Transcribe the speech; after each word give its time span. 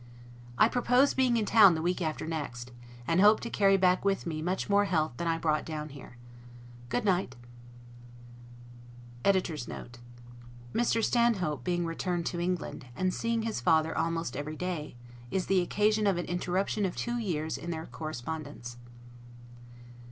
I 0.57 0.67
propose 0.67 1.13
being 1.13 1.37
in 1.37 1.45
town 1.45 1.75
the 1.75 1.81
week 1.83 2.01
after 2.01 2.25
next, 2.25 2.71
and 3.07 3.21
hope 3.21 3.39
to 3.41 3.51
carry 3.51 3.77
back 3.77 4.03
with 4.03 4.25
me 4.25 4.41
much 4.41 4.67
more 4.67 4.85
health 4.85 5.11
than 5.17 5.27
I 5.27 5.37
brought 5.37 5.63
down 5.63 5.89
here. 5.89 6.17
Good 6.89 7.05
night. 7.05 7.35
[Mr. 9.23 11.03
Stanhope 11.03 11.63
being 11.63 11.85
returned 11.85 12.25
to 12.25 12.39
England, 12.39 12.87
and 12.95 13.13
seeing 13.13 13.43
his 13.43 13.61
father 13.61 13.95
almost 13.95 14.35
every 14.35 14.55
day, 14.55 14.95
is 15.29 15.45
the 15.45 15.61
occasion 15.61 16.07
of 16.07 16.17
an 16.17 16.25
interruption 16.25 16.83
of 16.83 16.95
two 16.95 17.19
years 17.19 17.55
in 17.55 17.69
their 17.69 17.85
correspondence. 17.85 18.77